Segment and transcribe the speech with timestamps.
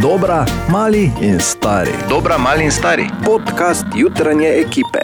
[0.00, 1.90] Dobra, mali in stari.
[2.08, 3.04] Dobra, mali in stari.
[3.24, 4.98] Podcast jutranje ekipe.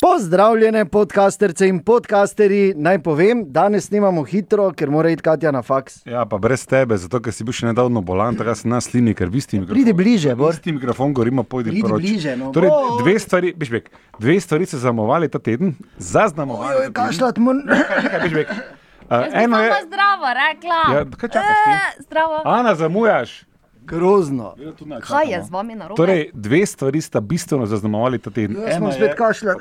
[0.00, 2.74] Pozdravljene, podcasterce in podcasteri.
[2.76, 6.06] Naj povem, danes snimamo hitro, ker mora iti Katja na faks.
[6.06, 8.86] Ja, pa brez tebe, zato ker si bil še nedavno bolan, tako da si nas
[8.90, 9.74] slini, ker vi ste mikrofon.
[9.74, 10.54] Pridi bliže, Bor.
[10.54, 12.02] Vi ste mikrofon, govorimo, pojdi Pridi proč.
[12.02, 12.52] bliže, no.
[12.54, 13.02] Torej, Bor.
[13.02, 16.76] dve stvari, Bišbek, dve stvari se zamovali ta teden, zaznamovali.
[16.76, 17.64] Ojoj, kašljat mun.
[18.10, 18.77] Kaj, Bišbek?
[19.10, 20.80] Uh, eno je, samo zdravo rekla.
[20.90, 21.56] Ja, kaj čakaš?
[21.68, 22.42] Eh, Zdravo.
[22.44, 23.44] Ana, zamujaš.
[23.80, 24.54] Grozno.
[25.00, 25.96] Kaj je z vami narobe?
[25.96, 28.56] Torej, dve stvari sta bistveno zaznamovali ta teden.
[28.58, 29.56] Jaz smo spet je- kašljat.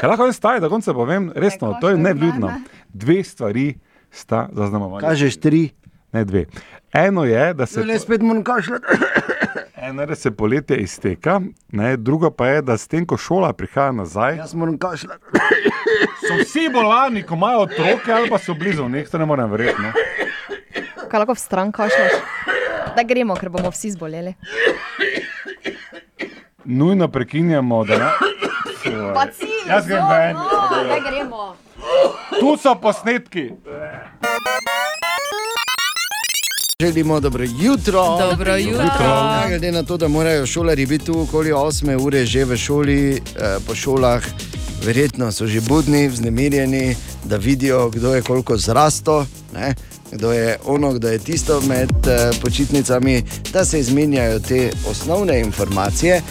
[0.00, 2.46] Kaj lahko jaz staj, da konca povem, resno, to je nevljudno.
[2.46, 2.60] ne, ne.
[2.88, 3.74] Dve stvari
[4.10, 5.02] sta zaznamovali.
[5.02, 5.70] Kažeš tri.
[6.12, 6.44] Ne dve.
[6.92, 8.44] Eno je, da se, Ne spet mun
[9.88, 10.08] kašljat.
[10.08, 11.40] eno je, poletje izteka,
[11.72, 15.20] ne, drugo pa je, da s tem, ko šola prihaja nazaj, Jaz moram kašljat.
[16.28, 19.82] so vsi bolani, ko imajo otroke ali pa so blizu, to ne morem verjeti.
[19.82, 19.92] No.
[21.08, 22.12] Kaj lahko v stran kašljaš?
[22.96, 24.34] Da gremo, ker bomo vsi zboleli.
[26.64, 28.10] Nujno prekinjamo, da ne.
[29.14, 30.36] Pa si, Jaz grem ven.
[30.36, 31.56] Da gremo.
[32.40, 33.50] Tu so posnetki.
[36.82, 38.18] Želimo dobro jutro.
[38.30, 38.88] Dobro jutro.
[39.48, 43.56] Glede na to, da morajo šolari biti tu okoli 8 ure že v šoli, eh,
[43.66, 44.24] po šolah,
[44.84, 49.74] verjetno so že budni, vznemirjeni, da vidijo, kdo je koliko zrasto, ne?
[50.12, 56.22] kdo je ono, kdo je tisto med eh, počitnicami, da se izmenjajo te osnovne informacije.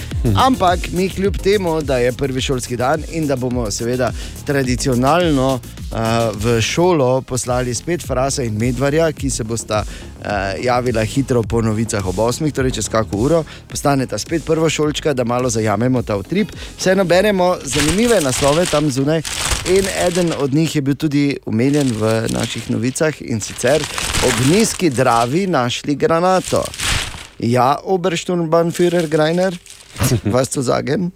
[0.48, 4.11] Ampak mi kljub temu, da je prvi šolski dan in da bomo seveda
[4.45, 5.98] tradicionalno uh,
[6.34, 10.17] v šolo poslali spet Frasa in Medvarja, ki se bosta uh,
[10.64, 15.23] javila hitro po novicah ob 8, torej čez kako uro, postaneta spet prva šolčka, da
[15.23, 16.52] malo zajamemo ta utrip.
[16.78, 19.22] Vseeno beremo zanimive naslove tam zunaj.
[19.67, 23.83] In eden od njih je bil tudi umeljen v naših novicah in sicer
[24.23, 26.64] ob nizki dravi našli granato.
[27.39, 29.58] Ja, Obersturmbannführer Greiner,
[30.26, 31.11] was zu sagen?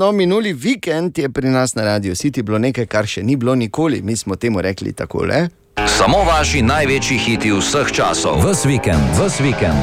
[0.00, 3.52] No, minuli vikend je pri nas na Radio City bilo nekaj, kar še ni bilo
[3.54, 3.98] nikoli.
[4.02, 5.42] Mi smo temu rekli takole.
[5.86, 8.40] Samo vaši največji hiti vseh časov.
[8.46, 9.80] Ves vikend, ves vikend,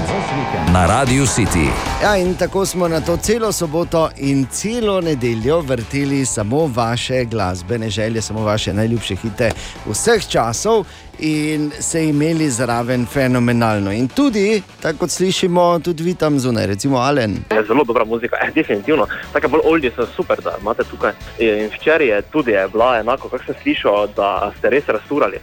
[0.74, 1.70] na Radio City.
[2.04, 7.90] Ja, in tako smo na to celo soboto in celo nedeljo vrteli samo vaše glasbene
[7.90, 9.52] želje, samo vaše najljubše hite
[9.86, 10.86] vseh časov
[11.20, 13.92] in se imeli zraven fenomenalno.
[13.92, 17.38] In tudi, tako kot slišimo, tudi vi tam zunaj, recimo Alen.
[17.52, 19.08] Je zelo dobra muzika, eh, definitivno.
[19.34, 21.12] Tako bolj oldi so super, da imate tukaj.
[21.40, 25.38] In včeraj je tudi je bila enako, kako sem slišal, da ste res rasturali.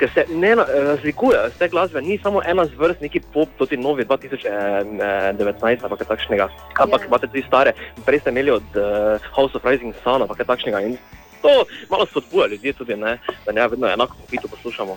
[0.00, 5.84] Ker se ne razlikujejo te glasbe, ni samo ena zvrst, neki pop, tudi novi 2019
[5.84, 6.48] ali kaj takšnega.
[6.80, 7.06] Ampak Ja.
[7.06, 7.72] imate tudi stare,
[8.06, 10.80] prej ste imeli od uh, House of Rising Sun ali kaj takšnega.
[10.80, 10.96] In
[11.42, 14.96] to malo spodbuja ljudi tudi, ne, da ne vedno enako hitu poslušamo.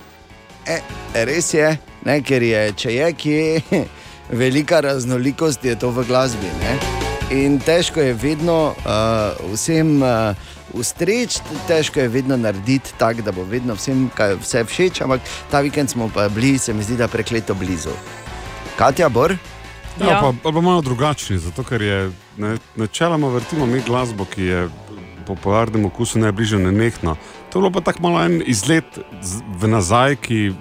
[0.67, 0.79] E,
[1.25, 3.61] res je, ne, ker je, če je kje
[4.43, 6.47] velika raznolikost, je to v glasbi.
[6.63, 6.77] Ne?
[7.31, 10.35] In težko je vedno uh, vsem uh,
[10.73, 15.61] ustreči, težko je vedno narediti tako, da bo vedno vsem kaj, vse všeč, ampak ta
[15.61, 17.93] vikend smo pa bili, se mi zdi, da prekleto blizu.
[18.77, 19.35] Katja Bor,
[20.01, 24.43] Ja, pa, ali pa malo drugačni, zato ker je ne, načeloma vrtimo mi glasbo, ki
[24.43, 24.69] je
[25.27, 27.15] popularnemu okusu najbližje nenehna.
[27.49, 28.99] To je bilo pa tako malo en izlet
[29.59, 30.53] v nazaj, ki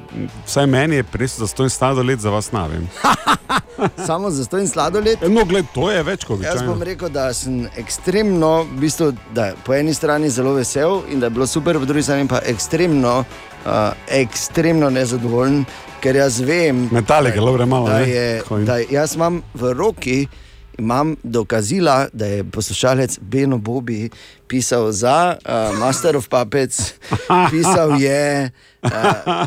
[0.47, 2.89] vsaj meni je prinesel za stojn sladoled, za vas ne vem.
[4.07, 5.23] samo za to in sladoled.
[5.23, 6.85] E, No, gled, to je več kot Jaz bom običajno.
[6.85, 11.31] rekel, da sem ekstremno, v bistvu, da po eni strani zelo vesel in da je
[11.31, 13.25] bilo super, po drugi strani pa ekstremno,
[13.65, 13.71] uh,
[14.09, 15.65] ekstremno nezadovoljen,
[16.01, 17.87] ker jaz vem, Metalike, dobro, malo.
[17.87, 18.09] da ne?
[18.09, 20.27] je, jim- da jaz imam v roki.
[20.79, 24.11] Imam dokazila, da je poslušalec Beno Bobi
[24.49, 26.93] pisal za uh, Master of Puppets,
[27.53, 28.51] pisal je
[28.83, 28.91] uh,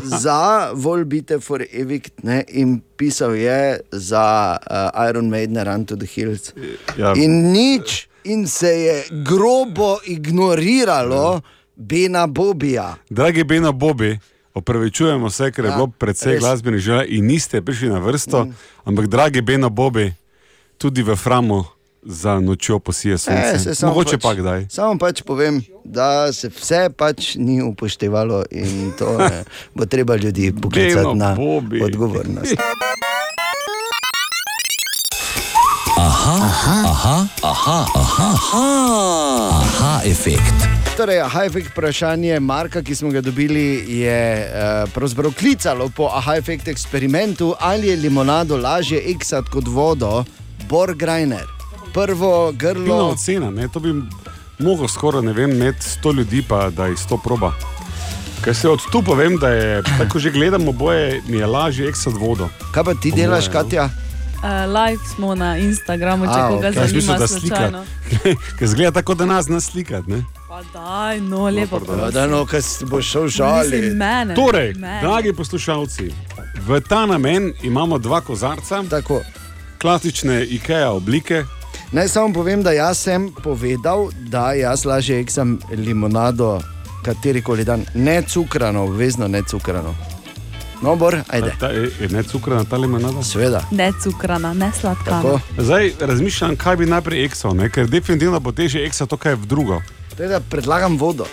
[0.02, 4.76] za Volbite for Evict ne, in pisal je za uh,
[5.10, 6.52] Iron Maiden Run to the Hills.
[6.98, 11.40] Ja, In nič, in se je grobo ignoriralo
[11.76, 12.94] Bena Bobija.
[13.10, 14.18] Dragi Bena Bobi,
[14.54, 16.40] opravičujemo se, ker je Ja, bilo precej res.
[16.40, 18.54] glasbenih želja in niste prišli na vrsto, mm.
[18.84, 20.12] ampak dragi Bena Bobi,
[20.78, 21.64] tudi v Framu
[22.02, 23.70] za nočjo posije sonce.
[23.70, 24.66] E, se Mogoče pač, pa kdaj.
[24.70, 29.44] Samo pač povem, da se vse pač ni upoštevalo in to ne,
[29.74, 31.82] bo treba ljudi poklicati na Bobi.
[31.82, 32.54] odgovornost.
[35.98, 36.36] Aha,
[36.86, 38.30] aha, aha, aha,
[39.50, 40.54] aha, efekt.
[40.96, 47.54] Torej, aha-efekt vprašanje Marka, ki smo ga dobili, je uh, pravzaprav klicalo po aha-efekt eksperimentu,
[47.60, 50.24] ali je limonado lažje eksati kot vodo,
[50.68, 51.46] Bor Grajner.
[51.94, 53.08] Prvo grlo.
[53.08, 53.68] ocena, ne?
[53.68, 53.94] to bi
[54.58, 57.52] mogel skoraj ne vem, imeti 100 ljudi, pa da jih 100 proba.
[58.44, 62.12] Ker se od tu povem, da je tako že gledamo boje, mi je lažje eksat
[62.18, 62.48] vodo.
[62.72, 63.52] Kaj pa ti delaš, no.
[63.52, 63.84] Katja?
[64.36, 64.42] Uh,
[64.74, 66.80] live smo na Instagramu, če A, koga okej.
[66.82, 67.84] Jaz mislim, zanima, da slika.
[68.58, 70.10] Ker zgleda tako, da nas ne slikati.
[70.10, 70.24] Ne?
[70.48, 71.78] Pa daj, no, lepo.
[71.78, 71.94] pardon.
[71.98, 72.14] Ja, prosim.
[72.20, 73.96] da, no, kaj si boš šel Mislim, žaliti.
[73.96, 74.34] mene.
[74.34, 75.00] Torej, mene.
[75.02, 76.10] dragi poslušalci,
[76.68, 79.22] v ta namen imamo dva kozarca, Tako.
[79.86, 81.44] Klasične IKEA oblike.
[81.92, 86.58] Naj samo povem, da jaz sem povedal, da jaz lažje eksam limonado
[87.04, 89.94] katerikoli dan, ne cukrano, obvezno ne cukrano.
[90.82, 91.54] No, bor, ajde.
[91.60, 93.22] Ta, je, je ne cukrana ta limonada?
[93.22, 93.62] Seveda.
[93.70, 95.22] Ne cukrana, ne sladkana.
[95.22, 95.40] Tako.
[95.58, 97.70] Zdaj razmišljam, kaj bi najprej eksal, ne?
[97.70, 99.80] ker definitivno bo teže eksal to, kaj je v drugo.
[100.18, 101.30] Teda predlagam vodo.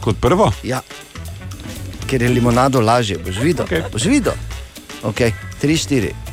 [0.00, 0.80] Kot prvo, Ja.
[2.08, 3.68] Ker je limonado lažje, boš videl.
[3.68, 3.88] Okej.
[3.92, 4.44] Boš videl.
[5.02, 5.20] Ok,
[5.60, 6.31] 3, 4.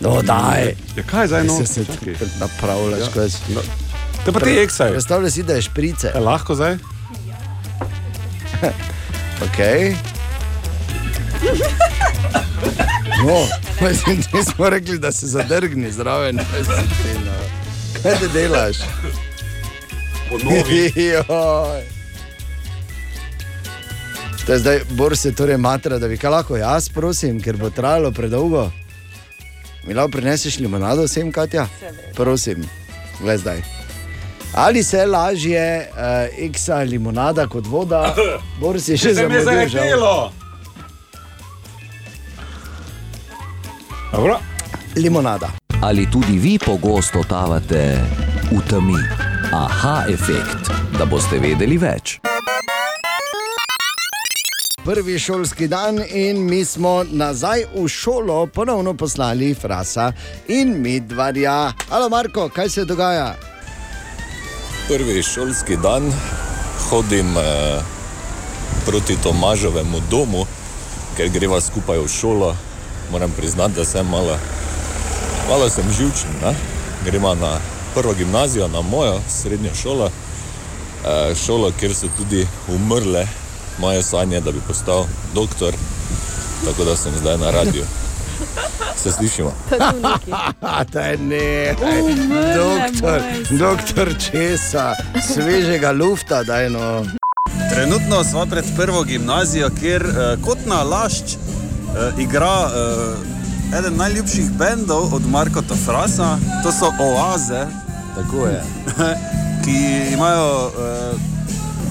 [0.00, 0.74] No, daj.
[0.96, 1.66] ja, kaj je zdaj no?
[1.66, 1.84] Se
[2.38, 3.06] napravljaš, Ja.
[3.14, 3.54] kaj si.
[3.54, 3.60] No.
[4.24, 4.90] Te pa ti eksaj.
[4.90, 6.12] Predstavljaj si, da je šprice.
[6.14, 6.76] Je lahko zdaj?
[9.40, 9.94] Okay.
[13.18, 13.36] No,
[13.88, 16.36] mislim, nismo rekli, da se zadrgni zraven.
[16.50, 17.32] Kaj ti, no?
[18.02, 18.76] Kaj ti delaš?
[20.94, 21.82] Joj.
[24.46, 27.70] To je zdaj, Bor se torej matra, da bi kaj lahko jaz, prosim, ker bo
[27.70, 28.70] trajalo predolgo.
[29.84, 31.66] Mi lahko prineseš limonado vsem, Katja?
[32.14, 32.64] Prosim,
[33.24, 33.62] le zdaj.
[34.54, 35.96] Ali se lažje uh,
[36.38, 38.14] eksa limonada kot voda,
[38.60, 39.68] Bor si še Se mi je zamudil.
[39.68, 39.80] žal.
[39.80, 40.32] zaletelo.
[44.12, 44.38] Dobro.
[44.96, 45.48] Limonada.
[45.82, 47.98] Ali tudi vi pogosto totavate
[48.50, 48.98] v temi?
[49.52, 52.18] Aha, efekt, da boste vedeli več.
[54.84, 60.12] Prvi šolski dan in mi smo nazaj v šolo ponovno poslali Frasa
[60.48, 61.72] in Midvarja.
[61.88, 63.50] Halo, Marko, kaj se dogaja?
[64.90, 66.12] prvi šolski dan
[66.88, 67.80] hodim eh,
[68.86, 70.46] proti Tomažovemu domu,
[71.16, 72.56] ker greva skupaj v šolo.
[73.12, 74.38] Moram priznati, da sem malo,
[75.48, 76.30] malo sem živčen.
[76.42, 76.54] Ne?
[77.04, 77.58] Gremo na
[77.94, 83.26] prvo gimnazijo, na mojo srednjo šolo, eh, šolo, kjer so tudi umrle
[83.80, 85.04] moje sanje, da bi postal
[85.34, 85.74] doktor.
[86.64, 87.84] Tako da sem zdaj na radiju.
[88.96, 89.52] Se slišimo.
[90.60, 91.74] A, da je ne,
[92.56, 94.94] doktor, doktor česa,
[95.34, 97.04] svežega lufta, da je no.
[97.74, 104.50] Trenutno smo pred prvo gimnazijo, kjer uh, kot na lašč uh, igra uh, eden najljubših
[104.50, 107.66] bendov od Markota Frasa, to so Oaze,
[108.14, 108.62] Tako je.
[109.64, 111.39] ki imajo uh,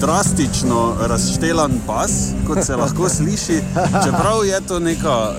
[0.00, 2.10] drastično razštelan bas,
[2.46, 3.60] kot se lahko sliši.
[4.04, 5.34] Čeprav je to neka, uh,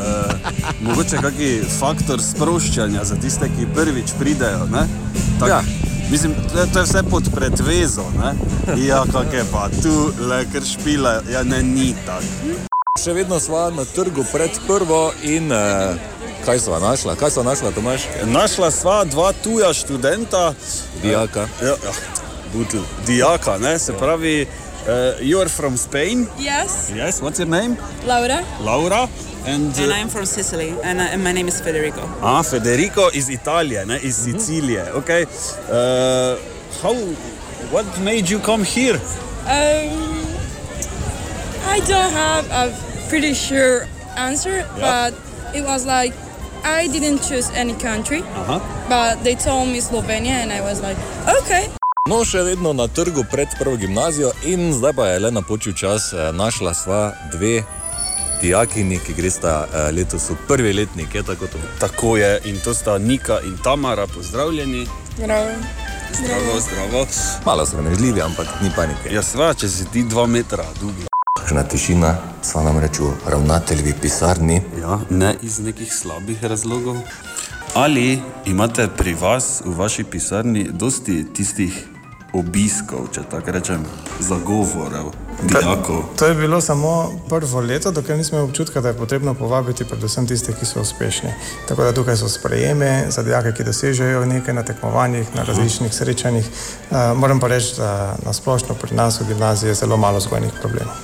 [0.82, 4.66] mogoče kakšen faktor sproščanja za tiste, ki prvič pridejo.
[4.72, 4.88] ne.
[5.40, 5.62] Tak, Ja.
[6.12, 8.04] Mislim, to je, to je vse pod predvezo.
[8.20, 8.34] Ne?
[8.78, 12.26] Ja, kak je pa tu, le ker špile, ja ne ni tako.
[13.00, 15.96] Še vedno smo na trgu pred prvo in eh,
[16.46, 17.16] kaj smo našla?
[17.16, 18.02] Kaj smo našla, Tomaš?
[18.26, 20.54] Našla sva dva tuja študenta,
[21.02, 21.48] Dijaka.
[21.62, 21.94] ja, ja,
[22.54, 23.80] butl, dijaka, ne?
[23.80, 24.42] se pravi,
[24.88, 26.28] uh, you are from Spain.
[26.40, 27.76] Yes, Yes, what's your name?
[28.08, 28.44] Laura.
[28.64, 29.08] Laura.
[29.46, 32.02] And, And uh, I'm from Sicily, and, uh, and my name is Federico.
[32.22, 34.00] ah, Federico is Italije, ne?
[34.04, 34.92] iz Sicilije.
[34.94, 35.24] Okay.
[35.24, 36.38] Uh,
[36.84, 36.94] how,
[37.72, 39.00] what made you come here?
[39.48, 40.26] Um,
[41.66, 42.72] I don't have a
[43.10, 45.14] pretty sure answer, but
[45.56, 46.14] it was like
[46.64, 48.60] I didn't choose any country, Aha.
[48.90, 50.98] but they told me Slovenia, and I was like,
[51.42, 51.68] okay.
[52.10, 56.14] No, še vedno na trgu pred prvo gimnazijo in zdaj pa je le napočil čas.
[56.14, 57.64] eh, Našla sva dve
[58.42, 61.58] dijakini, ki gresta eh, letos v prvi letnik, je tako to.
[61.80, 64.88] Tako je, in to sta Nika in Tamara, pozdravljeni.
[65.18, 65.52] Bravo.
[66.18, 67.06] Zdravo, zdravo.
[67.46, 69.14] Malo sramežljivi, ampak ni panike.
[69.14, 71.06] Ja, sva, če si ti dva metra dolgi.
[71.40, 74.62] Kakšna tišina, sva nam reče ravnateljevi pisarni.
[74.82, 76.98] Ja, ne iz nekih slabih razlogov.
[77.76, 81.88] Ali imate pri vas v vaši pisarni dosti tistih
[82.34, 83.84] obiskov, če tako rečem,
[84.20, 85.12] zagovorov,
[85.44, 86.04] dijakov?
[86.16, 90.28] To je bilo samo prvo leto, dokler nismo imeli občutka, da je potrebno povabiti predvsem
[90.28, 91.34] tiste, ki so uspešni.
[91.68, 96.48] Tako da tukaj so sprejeme za dijake, ki dosežejo nekaj na tekmovanjih, na različnih srečanjih.
[96.92, 100.52] Uh, moram pa reči, da na splošno pri nas v gimnaziji je zelo malo vzgojnih
[100.62, 100.96] problemov.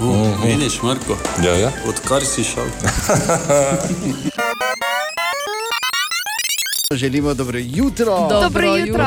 [0.00, 1.14] Uh, Vidiš, Marko,
[1.44, 1.70] Ja, ja.
[1.88, 2.66] odkar si šel?
[6.92, 8.28] Želimo dobro jutro.
[8.28, 9.04] Dobro jutro.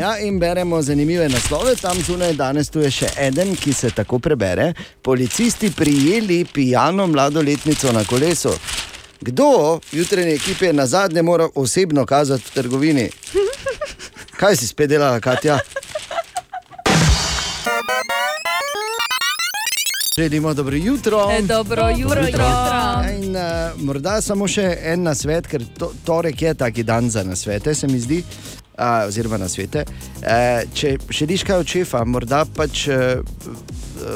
[0.00, 1.76] Ja, in beremo zanimive naslove.
[1.76, 4.72] Tam zunaj danes tu je še en, ki se tako prebere.
[5.02, 8.50] Policisti prijeli pijano mladoletnico na kolesu.
[9.20, 13.08] Kdo jutrajne ekipe na zadnje mora osebno kazati v trgovini?
[14.40, 15.58] Kaj si spet delala, Katja?
[20.18, 21.30] Želimo dobro jutro.
[21.38, 22.24] E, dobro jutro.
[23.34, 24.62] In, uh, morda samo še
[24.92, 29.08] en na svet, ker to, torek je taki dan za nasvete, se mi zdi, uh,
[29.08, 29.82] oziroma na svete.
[30.22, 33.26] Uh, če želiš kaj od šefa, morda pač uh,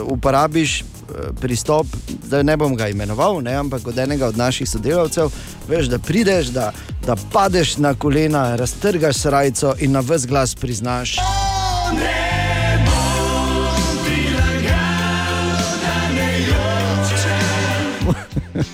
[0.07, 1.91] uporabiš uh, pristop,
[2.31, 5.35] da ne bom ga imenoval, ne, ampak od enega od naših sodelavcev,
[5.67, 6.71] veš, da prideš, da,
[7.03, 11.19] da padeš na kolena, raztrgaš srajco in na vse glas priznaš.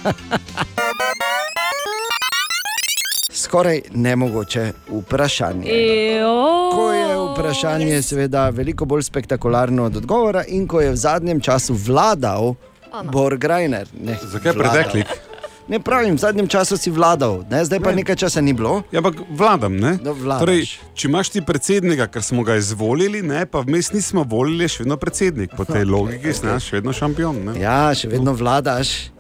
[3.34, 5.66] Skoraj nemogoče vprašanje.
[5.66, 6.70] Ejo.
[6.72, 11.74] Ko je vprašanje, seveda, veliko bolj spektakularno od odgovora, in ko je v zadnjem času
[11.76, 12.54] vladal
[13.04, 13.88] Borgrajner.
[14.22, 15.06] Zakaj predeklik?
[15.66, 17.64] Ne pravim, v zadnjem času si vladal, ne?
[17.64, 17.96] zdaj pa Ne.
[17.96, 18.82] nekaj časa ni bilo.
[18.92, 19.76] Ja, ampak vladam.
[19.76, 19.96] Ne?
[20.02, 24.64] No, torej, če imaš ti predsednika, ker smo ga izvolili, ne, pa vmes nismo volili,
[24.64, 25.56] je še vedno predsednik.
[25.56, 27.36] Po tej logiki si naš še vedno šampion.
[27.44, 27.56] Ne?
[27.56, 29.13] Ja, še vedno vladaš.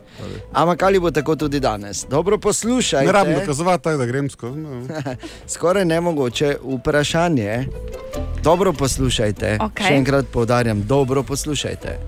[0.52, 2.06] Ampak ali bo tako tudi danes?
[2.10, 3.06] Dobro poslušaj.
[3.06, 4.58] Ne rabim dokazovati, da grem skozi.
[4.58, 4.82] No.
[5.54, 7.66] Skoraj nemogoče vprašanje.
[8.42, 9.58] Dobro poslušajte.
[9.60, 9.86] Okej.
[9.86, 11.98] Še enkrat povdarjam, dobro poslušajte.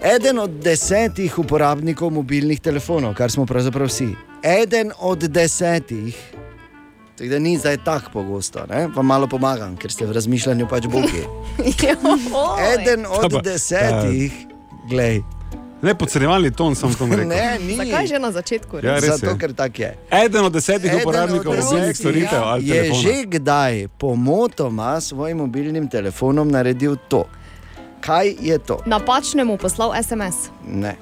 [0.00, 4.08] Eden od desetih uporabnikov mobilnih telefonov, kar smo pravzaprav vsi,
[4.42, 6.16] eden od desetih,
[7.18, 8.86] tako da ni zdaj tako pogosto, ne?
[8.96, 11.26] vam malo pomagam, ker ste v razmišljanju pač bogi.
[12.72, 14.32] Eden od desetih,
[14.88, 15.20] glej.
[15.82, 17.24] Ne podcenjevalni ton sem to rekel.
[17.26, 17.74] Ne, ni.
[17.74, 18.76] Zakaj že na začetku?
[18.78, 19.38] Ja, res Zato, je.
[19.38, 19.90] ker tak je.
[20.10, 23.00] Eden od desetih Eden uporabnikov mobilnih storitev ali je telefona.
[23.02, 27.24] že kdaj pomotoma s svojim mobilnim telefonom naredil to.
[28.00, 28.80] Kaj je to?
[28.86, 30.48] Napačnemu poslal SMS.
[30.64, 30.96] Ne.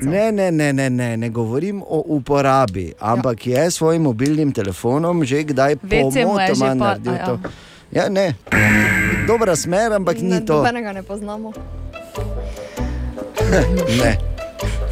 [0.00, 3.62] Ne, ne, ne, ne, ne, ne govorim o uporabi, ampak ja.
[3.62, 7.26] je s svojim mobilnim telefonom že kdaj že pomotoma pa- naredil a ja.
[7.26, 7.34] to.
[7.90, 8.34] Ja, ne.
[9.26, 10.54] Dobra smer, ampak ni Ne, to.
[10.54, 11.52] Nobenega ne poznamo.
[13.96, 14.16] Ne.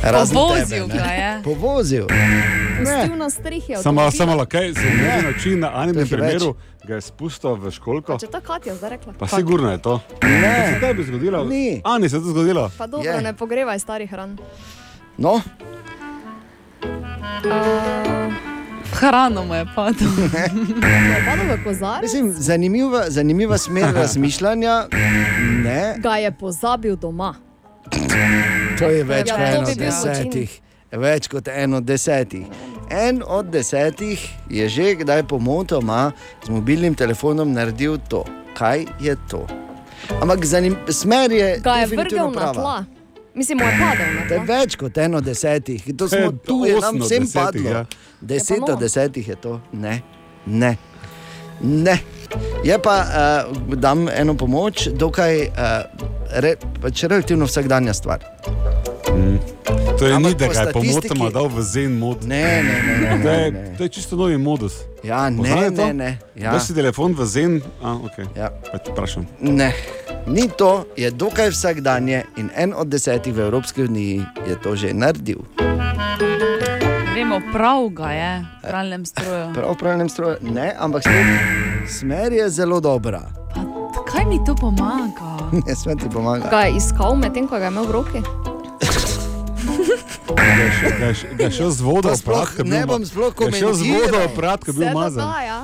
[0.02, 0.98] Razen Povozil tebe, ne.
[0.98, 1.42] ga je.
[1.44, 2.06] Povozil.
[2.78, 3.74] Pustil na strehi.
[3.76, 5.12] Samo, samo lakaj, se mi Ne.
[5.12, 8.18] zdi način na enem primeru, ga je spustil v školko.
[8.18, 9.12] Če to Katja zdaj rekla.
[9.14, 10.00] Pa sigurno je to.
[10.22, 10.76] Ne.
[10.80, 11.44] Kaj bi zgodilo?
[11.44, 11.80] Ni.
[11.84, 12.70] Ani se je to zgodilo.
[12.78, 13.22] Pa dobro, Je.
[13.22, 14.36] ne pogrevaj starih ran.
[15.18, 15.40] No,
[17.38, 18.32] Uh,
[18.92, 20.08] Hrano mu je padlo.
[22.02, 24.84] mislim, zanimiva, zanimiva smer razmišljanja.
[25.56, 27.34] Ne, Ga je pozabil doma.
[28.78, 30.60] To je več Ja, kot to en bi od desetih.
[30.92, 32.46] Več kot en od desetih.
[32.90, 36.12] En od desetih je že kdaj pomotoma
[36.44, 38.24] z mobilnim telefonom naredil to.
[38.54, 39.46] Kaj je to?
[40.22, 41.58] Ampak zanim, smer je.
[41.60, 42.52] Ga je vrgel na prava.
[42.52, 42.84] tla.
[43.34, 44.44] Mislim, je padel tla.
[44.46, 45.82] več kot eno od desetih.
[45.96, 47.70] To smo Eh, tu, je nam vsem desetih, padlo.
[47.70, 47.84] ja.
[48.20, 49.60] Deset od desetih je to.
[49.72, 50.00] Ne,
[50.46, 50.76] ne.
[51.60, 51.98] ne.
[52.62, 53.08] Je pa, uh,
[53.74, 55.50] dam eno pomoč, dokaj uh,
[56.34, 58.20] re, pač relativno vsakdanja stvar.
[59.96, 62.20] To je Ampak ni, da ga je statistiki- pomotoma dal v zen mod.
[62.22, 62.94] Ne, ne, ne.
[62.98, 63.74] ne, To ne, je, ne.
[63.76, 64.74] to je čisto novi modus.
[65.02, 65.86] Ja, ne, Poznate to?
[65.86, 66.10] ne, ne.
[66.34, 66.52] Ja.
[66.52, 68.16] Daš si telefon v zen, a ok.
[68.34, 68.50] Ja.
[68.66, 69.24] Pač vprašam.
[69.40, 69.72] Ne,
[70.26, 74.92] ni to, je dokaj vsakdanje in en od desetih v Evropski uniji je to že
[74.92, 75.40] naredil.
[77.16, 79.46] Vemo, prav ga je v pralnem stroju.
[79.54, 81.26] Prav v pravnem stroju, ne, ampak spet,
[81.88, 83.22] smer je zelo dobra.
[83.54, 83.60] Pa,
[84.02, 85.36] kaj mi to pomaga?
[85.58, 86.48] Ne, smer ti pomaga.
[86.48, 88.20] Ga je iskal medtem, ko ga je imel v roki.
[90.28, 93.32] Ga je še- ga je še- Ga je šel z vodo oprat, ne bom sploh
[93.32, 94.26] je šel z vodo komentiral.
[94.26, 95.24] oprat, ko je bil Se da mazan.
[95.24, 95.60] da, ja.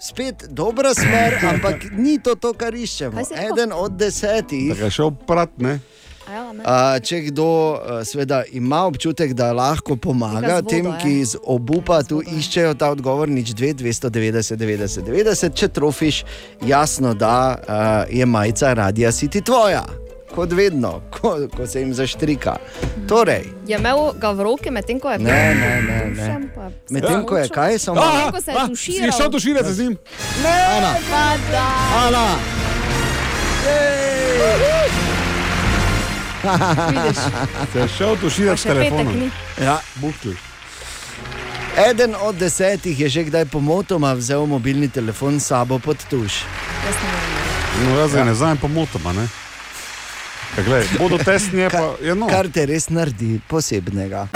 [0.00, 3.20] Spet dobra smer, ampak ni to, to kar iščemo.
[3.32, 4.74] Eden od Da desetih.
[4.74, 5.78] ga šel oprat, ne?
[6.32, 6.62] Ja, ne.
[6.64, 10.98] A, če kdo a, seveda, ima občutek, da lahko pomaga Tega z vodo, tem, ja.
[11.02, 16.24] ki iz obupa tu iščejo ta odgovor, nič 2, 290, 90, 90, če trofiš,
[16.64, 17.34] jasno, da
[17.68, 19.84] a, je majica radia City tvoja.
[20.34, 22.56] Kot vedno, ko, ko se jim zaštrika.
[23.08, 25.98] Torej, Je imel ga v roki, medtem ko je ne, ne, ne.
[26.10, 26.50] ne.
[26.54, 29.06] Pa se Medtem ko je kaj, samo Ah, je ah, tuširal.
[29.06, 29.96] Je šel tuširati z njim.
[30.42, 31.66] Ana, Pa da.
[32.08, 32.26] Ana.
[36.90, 37.16] Vidiš,
[37.72, 39.30] Se je šel tuširati s telefonom.
[39.62, 40.28] Ja, Buhtl.
[41.90, 46.32] eden od desetih je že kdaj pomotoma vzel mobilni telefon s sabo pod tuš.
[46.86, 47.90] Jaz ne vem.
[47.94, 49.28] No, jaz ga ne znam pomotoma, ne?
[50.56, 52.26] Ja, glej, bodo testni, pa je no.
[52.30, 54.28] Kar te res naredi posebnega.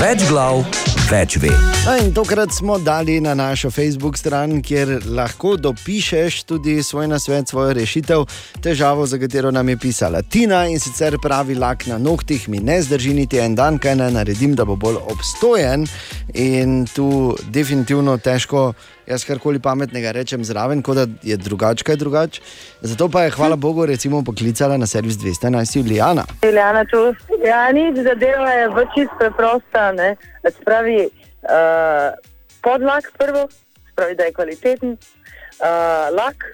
[0.00, 0.64] Več glav,
[1.10, 1.50] več ve.
[1.86, 7.48] No in tokrat smo dali na našo Facebook stran, kjer lahko dopišeš tudi svoj nasvet,
[7.48, 8.26] svojo rešitev,
[8.62, 12.78] težavo, za katero nam je pisala Tina in sicer pravi lak na nohtih mi ne
[12.82, 15.86] zdrži niti en dan, kaj naj naredim, da bo bolj obstojen.
[16.34, 18.72] In tu definitivno težko
[19.06, 22.42] jaz karkoli pametnega rečem zraven, kot da je drugače, kaj drugače.
[22.80, 26.24] Zato pa je, hvala Bogu, recimo poklicala na servis 211 Julijana.
[26.42, 27.14] Iljana, tu
[27.44, 29.92] ja, nič zadeva je v čist preprosta.
[29.92, 30.16] ne.
[30.42, 32.14] Se Pravi, uh,
[32.62, 33.48] podlak prvo,
[33.86, 36.44] se pravi, da je kvaliteten, uh, lak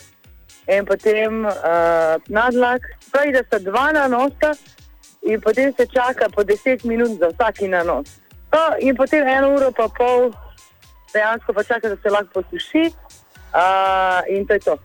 [0.68, 1.52] in potem uh,
[2.28, 2.82] nadlak.
[3.12, 4.54] Pravi, da sta dva nanosa
[5.22, 8.06] in potem se čaka po 10 minut za vsaki nanos.
[8.52, 10.30] No, in potem eno uro pa pol
[11.16, 14.78] dejansko pa čaka, da se lahko posuši uh, in to je to.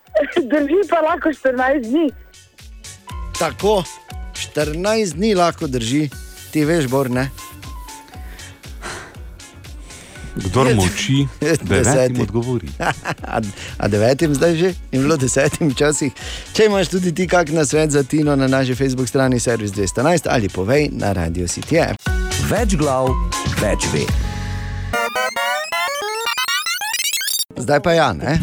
[0.52, 2.06] Drži pa lahko 14 dni.
[3.38, 3.82] Tako,
[4.54, 6.08] 14 dni lahko drži,
[6.52, 7.28] ti veš, bor ne.
[10.36, 12.20] Kdor molči, devetim Desetim.
[12.20, 12.68] odgovori.
[13.34, 13.40] a,
[13.78, 16.12] a devetim zdaj že, in bilo desetim včasih.
[16.52, 20.28] Če imaš tudi ti kak na svet za Tino na naši Facebook strani Servis 211
[20.28, 21.80] ali povej na Radio City.
[21.80, 22.00] App.
[22.52, 23.08] Več glav,
[23.60, 24.25] več ve.
[27.56, 28.40] Zdaj pa ja, ne?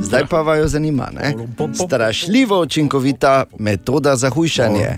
[0.00, 1.34] Zdaj pa vaju zanima, ne?
[1.76, 4.96] Strašljivo učinkovita metoda za hujšanje.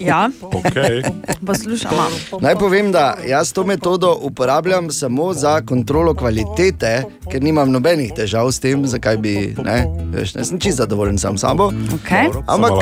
[0.00, 1.02] Ja, Okay.
[1.46, 2.02] poslušamo.
[2.40, 8.52] Naj povem, da jaz to metodo uporabljam samo za kontrolo kvalitete, ker nimam nobenih težav
[8.52, 11.70] s tem, zakaj bi, ne, veš, ne sem čisto zadovoljen sam s sabo.
[11.70, 12.30] Okay.
[12.46, 12.72] Ampak,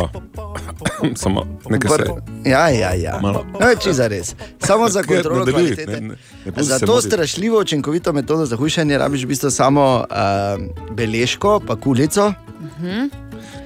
[1.14, 2.04] Samo, nekaj se.
[2.44, 3.18] ja, ja, ja.
[3.22, 3.44] Malo.
[3.60, 4.34] No, je čisto res.
[4.66, 6.00] Samo za kontrolo nadaljuj, kvalitete.
[6.00, 10.94] ne- ne- ne Za to strašljivo učinkovito metodo za hujšanje rabiš v bistvu samo uh,
[10.94, 12.32] beležko, pa kulico.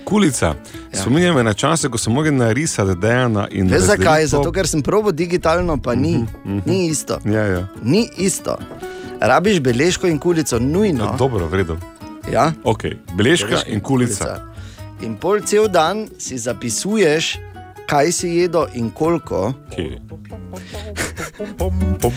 [0.05, 0.47] Kulica.
[0.47, 1.01] Ja.
[1.01, 4.27] Spominja me na čase, ko sem mogel narisati Dejana in Veš zakaj?
[4.27, 6.25] Zato, ker sem probo digitalno, pa ni,
[6.67, 7.19] ni isto.
[7.25, 7.67] Ja, ja.
[7.83, 8.57] Ni isto.
[9.21, 11.15] Rabiš beležko in kulico, nujno.
[11.19, 11.77] Dobro, vredo.
[12.33, 12.53] Ja?
[12.65, 12.97] Okay.
[13.17, 14.41] Beležka in kulica.
[15.03, 17.39] In pol cel dan si zapisuješ,
[17.87, 19.53] kaj si jedel in koliko.
[19.71, 19.99] Okay.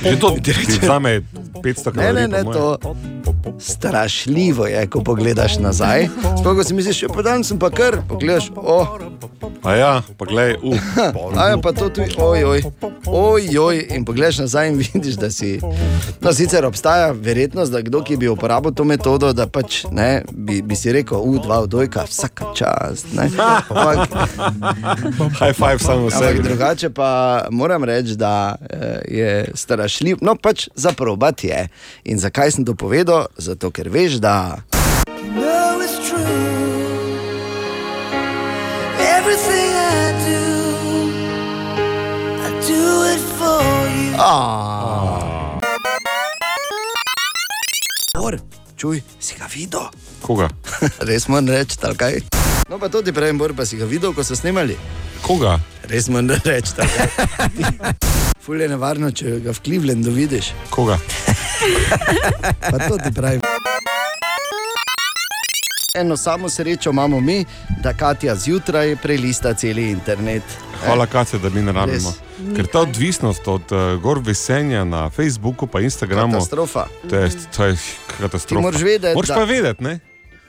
[0.03, 1.21] Že to ti vzame
[1.63, 2.13] 500 Ne, kalorij.
[2.13, 2.95] ne, ne, po to
[3.59, 6.07] strašljivo je, ko pogledaš nazaj.
[6.39, 8.87] Sploh, ko si misliš, pa dan sem pa kar, pogledaš, oh,
[9.63, 10.79] A ja, pa gledaj, uh.
[11.39, 12.63] a je pa to tudi, ojoj,
[13.05, 15.59] ojoj, in pogledaš nazaj in vidiš, da si.
[16.21, 20.61] No, sicer obstaja verjetnost, da kdo, ki bi uporabil to metodo, da pač ne, bi,
[20.61, 23.11] bi si rekel, u, dva odojka, vsaka čast.
[23.13, 23.27] ne.
[23.69, 24.09] Ampak,
[25.39, 26.39] High five samo Ampak sebi.
[26.39, 26.43] ne.
[26.49, 31.67] drugače pa moram reči, da eh, je strašljiv, no pač za probat je.
[32.03, 33.25] In zakaj sem to povedal?
[33.37, 34.63] Zato, ker veš, da.
[35.35, 36.25] know it's true.
[38.99, 40.41] Everything I do,
[42.39, 44.15] I do it for you.
[44.19, 45.59] Ah.
[48.19, 48.39] Or,
[48.75, 49.91] čuj, si ga videl?
[50.21, 50.47] Koga?
[51.07, 52.21] Res moram reči, ali kaj?
[52.69, 54.77] No, pa ti pravim, Bor, pa si ga videl, ko so snemali.
[55.21, 55.59] Koga?
[55.83, 56.89] Res moram reči, ali
[57.77, 57.93] kaj?
[58.39, 60.51] Ful je nevarno, če ga v Clevelandu vidiš.
[60.69, 60.97] Koga?
[62.61, 63.41] Pa to ti pravim.
[65.95, 67.45] Eno samo srečo imamo mi,
[67.81, 70.43] da Katja zjutraj prelista cel internet.
[70.85, 72.09] Hvala, Kace, da mi ne rabimo.
[72.09, 72.55] Res.
[72.55, 76.33] Ker ta odvisnost od uh, gor vesenja na Facebooku in Instagramu.
[76.33, 76.85] Katastrofa.
[77.09, 77.75] To je, to je
[78.19, 78.61] katastrofa.
[78.61, 79.99] Ti moraš vedeti, Moraš da- pa vedeti, ne?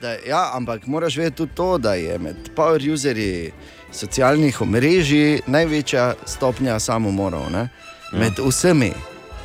[0.01, 3.51] Da, ja, ampak moraš vedeti tudi to, da je med power userji
[3.91, 7.51] socialnih omrežij največja stopnja samomorov.
[7.51, 7.69] Ne?
[8.11, 8.91] Med vsemi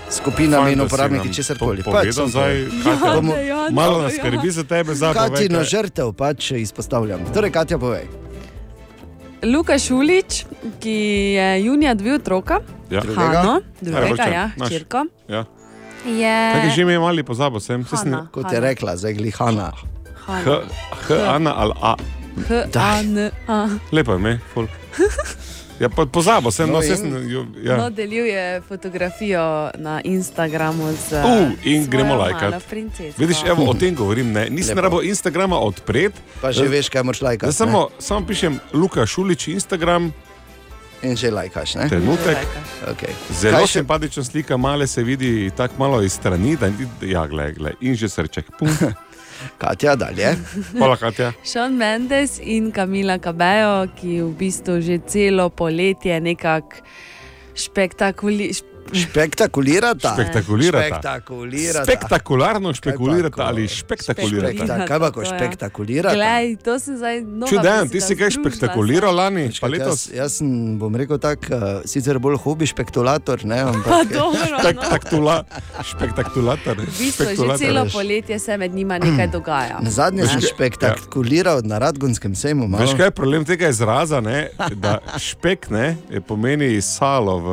[0.09, 1.82] skupinami in uporabniki česar to koli.
[1.82, 3.12] povedal zdaj, Katja.
[3.12, 3.35] bomo
[3.70, 7.20] Malo nas skrbi za tebe, zdaj povej, Katino žrtev pač izpostavljam.
[7.28, 8.06] Torej, Katja, povej.
[9.44, 10.46] Luka Šulič,
[10.80, 10.96] ki
[11.35, 13.02] je junija dve otroka, Ja.
[13.02, 14.24] Hano, Drugega?
[14.24, 14.68] ja, naš.
[14.68, 15.44] čirko, Ja.
[16.04, 16.35] je.
[16.52, 17.82] Kaj je že ime mali pozabo sem?
[17.85, 18.28] Sem- Hana.
[18.30, 19.72] Kot je rekla, zdaj glihana.
[20.16, 20.62] H,
[21.00, 21.94] H, Ana ali A.
[22.38, 23.68] H, A, N, A.
[23.92, 24.66] Lepo je ime, ful.
[25.77, 27.77] Ja, pa pozabo sem, no, No, sem, jo, Ja.
[27.77, 27.90] No, ja.
[27.90, 32.64] deluje fotografijo na Instagramu z Uh, in gremo lajkat.
[33.18, 34.49] Vidiš, evo, o tem govorim, ne.
[34.51, 36.12] Nisem rabo Instagrama odpret.
[36.40, 37.53] Pa že veš, kaj moraš lajkati.
[37.53, 40.12] Samo, samo pišem Luka Šulič Instagram,
[41.03, 41.75] In že lajkaš.
[41.75, 41.88] Ne?
[41.88, 42.40] trenutek.
[42.88, 43.12] Okay.
[43.31, 47.27] Zelo Kaj še- simpatična slika, male se vidi tako malo iz strani, da ni, ja,
[47.27, 48.49] gled, gled, in že srček.
[48.59, 48.68] Pum.
[49.59, 50.37] Katja, dalje.
[50.76, 51.32] Hvala, Katja.
[51.44, 56.82] Sean Mendes in Kamila Kabejo, ki v bistvu že celo poletje nekako
[57.56, 58.52] spektakuli.
[58.88, 60.14] Spektakulirata.
[60.14, 60.87] Spektakulirata.
[60.87, 61.85] Spektakulirata.
[61.85, 64.53] Spektakularno špekulirata ali špektakulirata.
[64.55, 66.14] Spekta- kaj pa, ko špektakulirata?
[66.14, 70.07] Glej, to sem zdaj nova Čudan, beseda ti si kaj združila, spektakuliral lani, pa letos?
[70.07, 74.44] Jaz, jaz sem, bom rekel tako, uh, sicer bolj hobi špektulator, ne, Pa ampak dobro,
[74.46, 74.59] no.
[74.61, 75.37] Spektakula,
[75.83, 76.77] spektakulator.
[76.77, 79.79] V bistvu že celo poletje se med njima nekaj dogaja.
[79.81, 82.68] na zadnje sem Veš, spektakuliral na Radgonskem sejmu.
[82.68, 82.83] malo.
[82.83, 84.49] Veš kaj je problem tega izraza, ne?
[84.72, 87.49] da špek ne, je pomeni salo v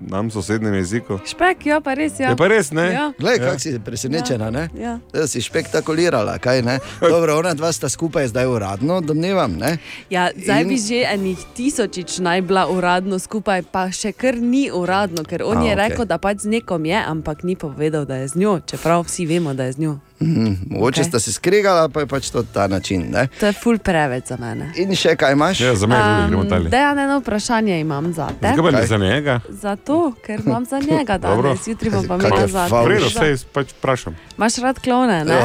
[0.00, 1.18] nam sosednjem jeziku.
[1.24, 2.16] Špek, ja, pa res.
[2.16, 2.30] Ja.
[2.30, 2.86] Je pa res, ne?
[2.88, 3.12] Ja.
[3.14, 3.44] Glej, Ja.
[3.44, 4.68] kako si presenečena, ne?
[4.74, 4.98] Ja.
[5.12, 6.78] Da si špektakulirala, kaj ne?
[7.00, 9.78] Dobro, ona dva sta skupaj zdaj uradno, domnevam, ne?
[10.10, 14.70] Ja, zdaj In- bi že enih tisočič naj bila uradno skupaj, pa še kar ni
[14.70, 15.82] uradno, ker on A, je okej.
[15.82, 19.26] rekel, da pač z nekom je, ampak ni povedal, da je z njo, čeprav vsi
[19.26, 19.94] vemo, da je z njo.
[20.18, 21.04] Mhm, mogoče Okej.
[21.04, 23.28] sta se skregala, pa je pač to ta način, ne?
[23.36, 24.72] To je ful preveč za mene.
[24.74, 25.60] In še kaj imaš?
[25.60, 26.68] Ja, za mene gremo dalje.
[26.68, 28.48] Dejan, eno vprašanje imam za te.
[28.48, 29.40] Zakaj pa za njega?
[29.50, 31.48] Zato, ker imam za njega Dobro.
[31.50, 33.36] danes, jutri bom pa je za V redu, tebe.
[33.36, 34.16] sej pač vprašam.
[34.36, 35.40] Imaš rad klone, ne?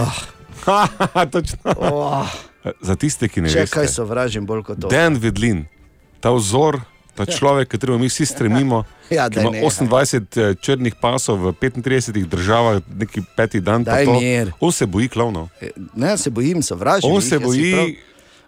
[0.62, 2.26] Haha, Točno.
[2.80, 3.74] Za tiste, ki ne Če veste.
[3.74, 4.88] kaj sovražim bolj kot to.
[4.88, 5.66] Dan Vedlin,
[6.20, 6.80] ta vzor,
[7.16, 9.68] ta človek, kateremu mi vsi stremimo, Ja, ima nehaj.
[9.68, 13.84] 28 eh, črnih pasov v 35 državah, neki peti dan.
[13.84, 14.16] to.
[14.60, 15.50] On se boji klovnov.
[15.96, 17.12] Ne, jaz se bojim, sovražim.
[17.12, 17.74] On se boji.
[17.74, 17.96] prav-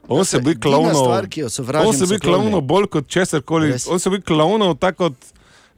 [0.08, 1.12] On Ja, se boji klovnov.
[1.86, 3.74] On se boji klovnov bolj kot česar koli.
[3.88, 5.14] On se boji klovnov tako kot.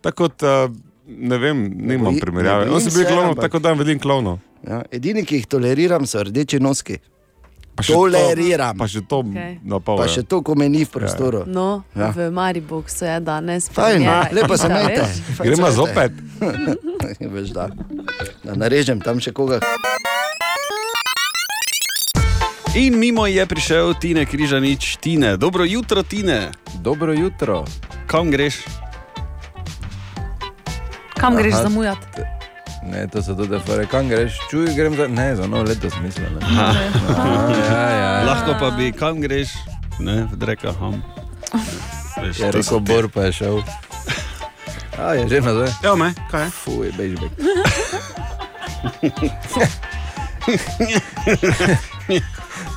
[0.02, 0.72] tako kot uh,
[1.08, 2.66] ne vem, nimam primerjave.
[2.66, 4.40] ne On se boji klovnov tako dan Vedlin klovnov.
[4.68, 6.98] Ja, edini, ki jih toleriram, so rdeči noski.
[7.76, 8.72] Pa še to- Toleriram.
[8.74, 9.60] Pa še to Okej.
[9.62, 9.98] na pol.
[9.98, 10.10] Pa ja.
[10.10, 11.44] še to, ko me ni v prostoru.
[11.46, 12.08] No, Ja.
[12.08, 12.10] ja.
[12.10, 13.68] v Mariboku so je danes.
[13.68, 14.68] Fajn, lepo se?
[14.68, 14.96] Fajn
[15.42, 16.12] Gremo se zopet.
[17.36, 17.68] Veš, da.
[18.42, 19.60] da narežem tam še koga.
[22.76, 25.36] In mimo je prišel Tine Križanič, Tine.
[25.36, 26.52] Dobro jutro, Tine.
[26.78, 27.64] Dobro jutro.
[28.06, 28.64] Kam greš?
[31.14, 31.64] Kam greš Aha.
[31.64, 32.35] zamujati?
[32.86, 33.86] Ne, to so tudi fore.
[33.86, 34.38] Kam greš?
[34.50, 35.08] Čuj, grem za...
[35.08, 36.24] Ne, za novo leto smisla.
[36.32, 36.46] Ne.
[36.48, 36.68] Ha.
[37.66, 38.24] ja, ja.
[38.24, 39.50] Lahko pa bi, kam greš?
[40.00, 41.02] Ne, reka ham.
[42.18, 43.62] Veš, Je to rekel so te- Bor, pa je šel.
[44.98, 45.72] A, je že nazaj.
[45.84, 46.50] Evo me, kaj je?
[46.54, 47.32] Fuj, bežbek.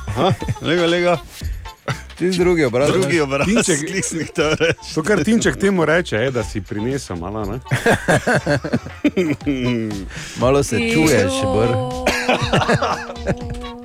[0.09, 1.13] Aha, lega, lega.
[2.19, 2.91] Čist drugi obraz.
[2.91, 3.47] Drugi obraz.
[3.47, 4.75] Tinček- kliknih to reč.
[4.95, 7.45] To, kar Tinček temu reče, je, da si prinesel malo.
[7.45, 7.59] Ne?
[10.39, 11.67] Malo se čuješ, Bor.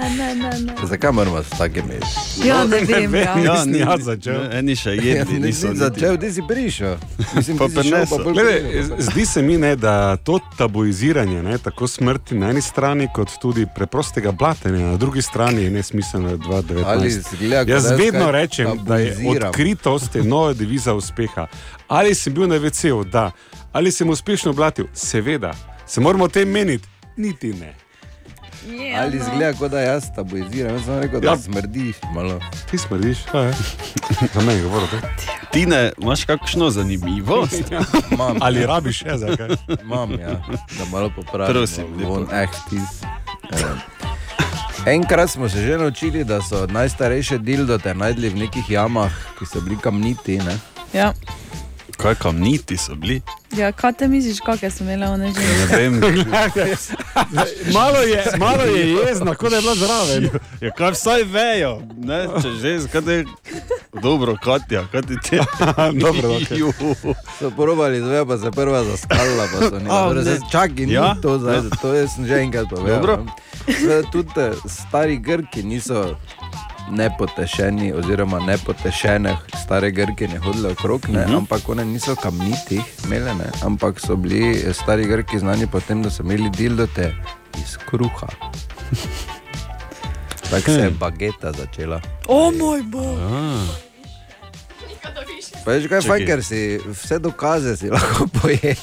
[0.00, 0.72] Ne, ne, ne, ne.
[0.84, 2.06] Zakaj moramo s takim imeti?
[2.44, 3.14] Ja, ne vem.
[3.14, 3.20] Ja.
[3.20, 4.40] Ja, Nisem ni- jaz začel.
[4.42, 6.96] ne, Eni še jedli, Ja, nisi začel, ti si prišel.
[7.34, 8.18] Mislim, Pa si prinesel.
[8.98, 13.66] zdi se mi, ne, da to tabuiziranje, ne, tako smrti na eni strani, kot tudi
[13.68, 16.84] preprostega blatenja na drugi strani, je nesmiselno 2019.
[16.86, 21.46] Ali zgleda, kot Jaz da vedno rečem, da je odkritost je nova deviza uspeha.
[21.88, 23.30] Ali sem bil na VC-u, da.
[23.72, 25.52] Ali sem uspešno blatil, seveda.
[25.86, 27.74] Se moramo o tem meniti, niti ne.
[28.96, 30.74] Ali zgleda, kot da jaz tabuiziram.
[30.74, 31.36] Jaz sem rekel, da Ja.
[31.38, 32.40] smrdiš malo.
[32.70, 33.52] Ti smrdiš, kaj je?
[34.34, 34.96] Za meni govorite.
[35.50, 37.62] Tine, imaš kakšno zanimivost?
[38.10, 39.48] Imam, Ali rabiš še za kaj?
[39.82, 41.52] Imam, ja, da malo popravim.
[41.52, 43.02] Prosim, von Echtis.
[43.50, 44.00] Eh,
[44.86, 49.60] Enkrat smo se že naučili, da so najstarejše dildote najdli v nekih jamah, ki so
[49.60, 50.38] bili kamniti.
[50.38, 50.58] Ne?
[50.92, 51.12] Ja.
[52.02, 53.22] Kaj kamniti so bili?
[53.56, 55.40] ja, kaj te misliš, kakšne so imele one že?
[55.40, 56.00] Ne vem.
[57.74, 60.28] Malo je, malo je jezna, kot da je bila zraven.
[60.60, 63.24] Ja, kaj vsaj vejo, ne, če že, kaj te...
[63.92, 65.40] Dobro, Katja, kaj ti te...
[66.00, 66.38] Dobro.
[66.50, 66.72] Ju.
[67.38, 70.24] So probali zve, pa se prva zaskala, pa so nekaj.
[70.24, 70.38] ne.
[70.50, 71.14] Čakaj, ni Ja?
[71.14, 71.62] to zdaj, Ja.
[71.82, 73.00] to jaz sem že enkrat povedal.
[73.00, 73.16] Dobro.
[73.16, 74.02] no.
[74.12, 76.16] Tudi eh, stari Grki niso
[76.90, 81.34] nepotešeni, oziroma nepotešene stare Grke ne hodile okrog, ne, Mhm.
[81.36, 86.02] ampak one niso kamnitih imele, ne, ampak so bili eh, stari Grki znani po tem,
[86.02, 87.14] da so imeli dildote
[87.56, 88.28] iz kruha.
[90.50, 92.00] Tako se je bageta začela.
[92.26, 93.18] O moj bog.
[95.64, 98.74] Pa veš, kaj je fajn, ker si vse dokaze si lahko pojedel,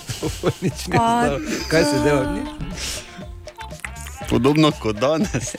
[0.61, 1.39] nič ne Pa znal.
[1.67, 2.25] Kaj si delal?
[2.33, 2.47] Nič.
[4.29, 5.55] Podobno kot danes.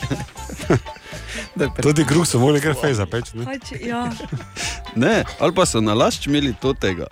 [1.83, 3.38] Tudi kruh so mogli kar fej zapeči.
[3.38, 3.59] ne?
[3.59, 4.11] Če, ja.
[5.03, 7.07] Ne, ali pa so na lašč imeli to tega,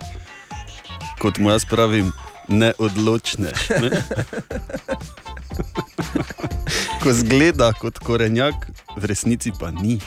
[1.21, 2.11] kot mu jaz pravim,
[2.47, 3.51] neodločne.
[3.81, 3.89] Ne?
[7.03, 9.99] Ko zgleda kot korenjak, v resnici pa ni.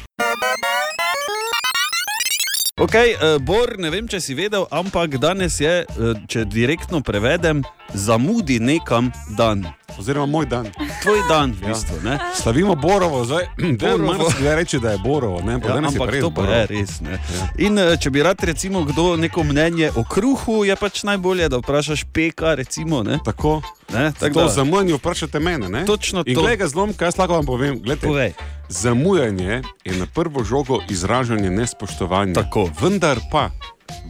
[2.81, 7.61] Ok, uh, Bor, ne vem, če si vedel, ampak danes je, uh, če direktno prevedem,
[7.92, 9.66] zamudi nekam dan.
[9.98, 10.66] Oziroma moj dan.
[11.03, 11.68] Tvoj dan, v Ja.
[11.68, 11.96] bistvu.
[12.03, 12.18] Ne?
[12.35, 13.46] Slavimo Borovo, zdaj.
[14.40, 17.00] Zdaj reči, da je Borovo, ne, Ja, pa ampak res to pa je res.
[17.00, 17.18] Ne.
[17.59, 21.59] In eh, če bi rad, recimo, kdo neko mnenje o kruhu, je pač najbolje, da
[21.59, 22.55] vprašaš peka.
[22.55, 23.18] Recimo, ne.
[23.20, 23.62] Tako.
[23.88, 25.68] Ne, Tako tako da da, za manj vprašate mene.
[25.68, 25.85] Ne?
[25.85, 26.31] Točno to.
[26.33, 27.81] glej ga zlom, kaj jaz lahko vam povem.
[27.81, 28.33] Glejte, Povej.
[28.68, 32.35] zamujanje je na prvo žogo izražanje nespoštovanja.
[32.35, 32.70] Tako.
[32.81, 33.50] Vendar pa,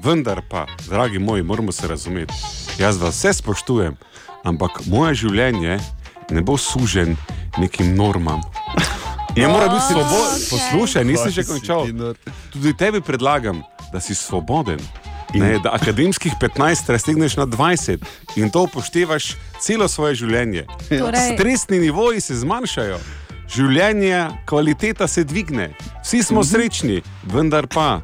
[0.04, 2.34] vendar pa, dragi moji, moramo se razumeti.
[2.78, 3.96] Jaz vas vse spoštujem,
[4.44, 5.78] ampak moje življenje
[6.30, 7.16] ne bo sužen
[7.58, 8.40] nekim normam.
[9.36, 10.40] Je mora biti svoboden.
[10.50, 11.86] Poslušaj, nisi že končal.
[12.52, 13.62] Tudi tebi predlagam,
[13.92, 14.78] da si svoboden.
[15.34, 18.02] Ne, da akademskih 15 raztegneš na 20
[18.36, 20.66] in to upoštevaš celo svoje življenje.
[20.88, 22.98] Torej- Stresni nivoji se zmanjšajo,
[23.48, 25.70] življenje, kvaliteta se dvigne,
[26.02, 28.00] vsi smo srečni, vendar pa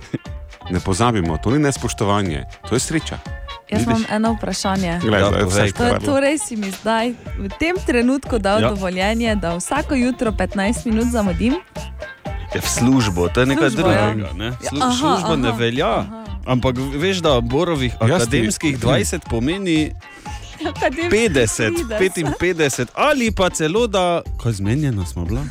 [0.71, 3.19] ne pozabimo, to ni nespoštovanje, to je sreča.
[3.67, 4.99] Jaz imam eno vprašanje.
[5.01, 5.73] Glej, Ja, povej.
[5.73, 8.63] To torej si mi zdaj v tem trenutku dal Ja.
[8.63, 8.71] ja.
[8.71, 11.55] dovoljenje, da vsako jutro 15 minut zamudim.
[12.55, 14.07] Je v službo, to je nekaj Službo, ja.
[14.07, 14.31] drugega.
[14.35, 14.53] Ne?
[14.61, 16.05] Slu aha, služba ne aha, velja.
[16.47, 19.91] Ampak veš, da borovih Jaz ti- akademskih 20 pomeni
[20.59, 22.39] Akademski 50, 30.
[22.39, 25.43] 55 ali pa celo da, kaj zmenjeno smo bila.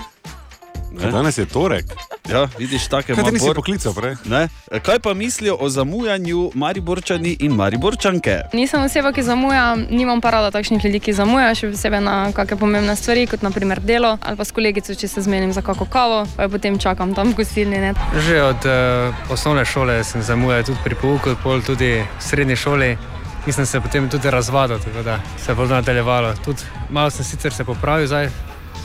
[1.02, 1.86] Kaj Danes je torek.
[2.30, 4.16] Ja, vidiš, take Kaj te nisi Maribor- poklical prej?
[4.26, 4.48] Ne?
[4.82, 8.40] Kaj pa mislijo o zamujanju Mariborčani in Mariborčanke?
[8.54, 12.58] Nisem oseba, ki zamuja, nimam pa rada takšnih ljudi, ki zamujajo, še posebej na kakšne
[12.58, 16.26] pomembne stvari, kot naprimer delo ali pa s kolegico, če se zmenim za kako kavo,
[16.36, 17.78] pa jo potem čakam tam v gostilni.
[17.78, 17.94] Ne.
[18.28, 22.98] Že od uh, osnovne šole sem zamujal tudi pri pouku, pol tudi v srednji šoli.
[23.46, 26.34] Nisem se potem tudi razvadil, tako da se je bolj nadaljevalo.
[26.46, 28.30] Tudi malo sem sicer se popravil, zdaj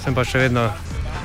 [0.04, 0.68] sem pa še vedno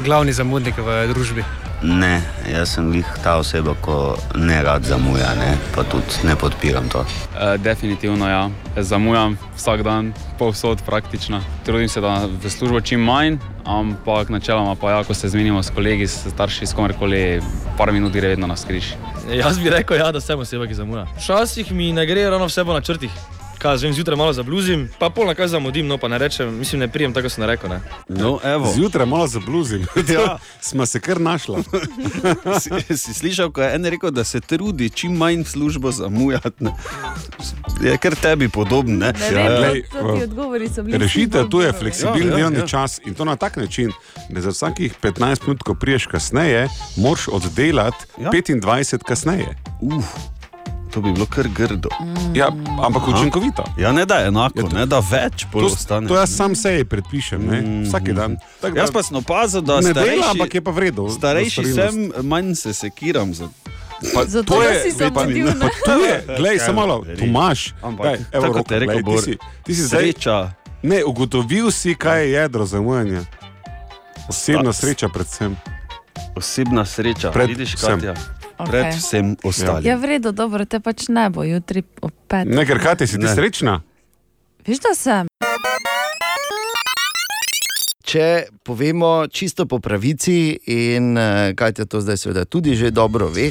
[0.04, 1.46] glavni zamudnik v družbi.
[1.86, 6.88] Ne, jaz sem jih ta oseba, ko ne rad zamuja, ne, pa tudi ne podpiram
[6.90, 7.04] to.
[7.04, 8.50] Uh, definitivno ja.
[8.78, 11.42] Zamujam vsak dan, povsod praktično.
[11.66, 15.70] Trudim se, da v službo čim manj, ampak načeloma pa ja, ko se zmenimo s
[15.70, 17.42] kolegi, s starši, s komerkoli,
[17.78, 18.96] par minut gre vedno na skriž.
[19.30, 21.06] Jaz bi rekel, ja, da sem oseba, ki zamuja.
[21.20, 23.12] Včasih mi ne gre ravno vse po načrtih.
[23.66, 26.80] Kaj, zvem, zjutraj malo zabluzim, pa pol na kaj zamudim, no pa ne rečem, mislim,
[26.80, 27.70] ne prijem tako, kot sem rekel.
[27.70, 27.80] Ne.
[28.10, 28.70] No, evo.
[28.76, 29.88] Zjutraj malo zabluzim.
[30.16, 30.38] Ja.
[30.62, 31.64] Smo se kar našla.
[32.62, 36.66] si, si slišal, ko je en rekel, da se trudi čim manj službo zamujati?
[37.82, 38.98] Je kar tebi podoben.
[38.98, 39.14] Ne?
[39.20, 39.84] Ne vem, glej,
[40.84, 40.98] bili.
[40.98, 42.68] Rešitev tu je fleksibilen Ja, ja, delovni ja.
[42.68, 43.92] čas in to na tak način,
[44.30, 48.30] da za vsakih 15 minut, ko priješ kasneje, moraš oddelati Ja.
[48.30, 49.58] 25 kasneje.
[49.82, 50.06] Uf,
[50.96, 51.90] to bi bilo kar grdo.
[52.34, 52.48] Ja,
[52.80, 53.12] ampak Aha.
[53.14, 53.64] učinkovito.
[53.78, 56.08] Ja, ne da enako, Ja, to- ne da več To, postane.
[56.08, 57.60] to jaz sam sebi predpišem, ne?
[57.84, 58.38] vsak dan.
[58.62, 61.10] Tako da- Jaz pa sem opazil, da ne starejši, dela, ampak je pa vredno.
[61.10, 63.34] starejši sem, manj se sekiram.
[63.34, 63.48] Za...
[64.14, 65.48] Pa, Zato, to je, si zamudil,
[65.86, 67.04] To je, glej, samo malo.
[67.14, 70.52] Tomaš, Ampak, daj, evo, roko, rekel glej, Bor, ti si, ti si zdaj, sreča.
[70.82, 73.22] ne, ugotovil si, kaj je jedro zamujanja.
[74.28, 75.56] Osebna sreča predvsem.
[76.36, 77.76] Osebna sreča, Pred vidiš.
[77.76, 78.14] Katja.
[78.58, 78.72] Okej.
[78.72, 79.88] Pred vsem ostalim.
[79.88, 82.48] Ja, v redu, dobro, te pač ne bo jutri ob pet.
[82.48, 83.82] Ne, ker kaj ti si ti srečna?
[84.66, 85.28] Veš, da sem.
[88.06, 93.28] Če povemo čisto po pravici, in uh, kaj te to zdaj seveda tudi že dobro
[93.34, 93.50] ve,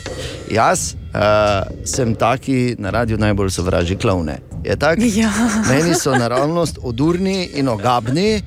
[0.48, 4.38] jaz uh, sem taki na radiju najbolj sovraži klovne.
[4.64, 5.04] Je tako?
[5.04, 5.32] Ja.
[5.68, 8.40] Meni so naravnost odurni in ogabni,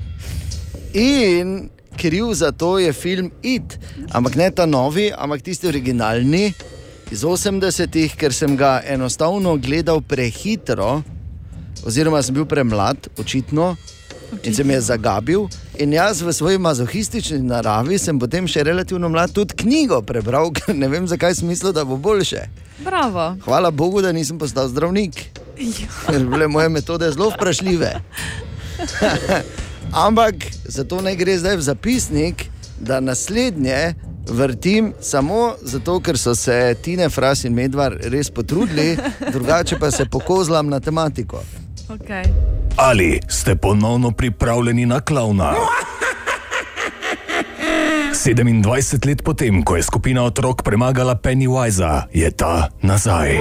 [0.96, 1.68] in
[1.98, 3.78] kriv za to je film It.
[4.10, 6.52] Ampak ne ta novi, ampak tisti originalni
[7.10, 11.02] iz 80-ih, ker sem ga enostavno gledal prehitro,
[11.86, 13.76] oziroma sem bil premlad, očitno.
[14.44, 15.46] In se mi je zagabil,
[15.80, 20.76] in jaz v svoji mazohistični naravi sem potem še relativno mlad tudi knjigo prebral, ker
[20.76, 22.44] ne vem, zakaj sem mislil, da bo boljše.
[22.84, 23.30] Bravo.
[23.46, 25.22] Hvala Bogu, da nisem postal zdravnik,
[26.04, 27.94] ker bile moje metode zelo vprašljive.
[29.92, 32.44] Ampak zato naj gre zdaj v zapisnik,
[32.80, 33.94] da naslednje
[34.28, 38.96] vrtim samo zato, ker so se Tine, Fras in Medvar res potrudili,
[39.34, 41.42] drugače pa se pokozlam na tematiko.
[41.88, 42.24] Okay.
[42.76, 45.54] Ali ste ponovno pripravljeni na klavna?
[48.12, 53.38] 27 let potem, ko je skupina otrok premagala Pennywisa, je ta nazaj.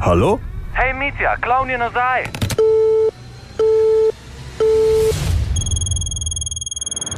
[0.00, 0.38] Halo?
[0.76, 2.22] Hej, Mitja, klovn je nazaj.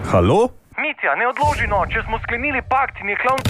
[0.09, 0.49] Halo?
[0.81, 3.45] Mitja, ne odloži no, če smo sklenili pakt in je klovn.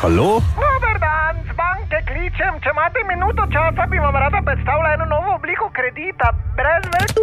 [0.00, 0.42] Halo?
[0.58, 2.58] Dober dan, z banke kličem.
[2.66, 7.14] Če imate minuto časa, bi vam rada predstavila eno novo obliko kredita, brez več.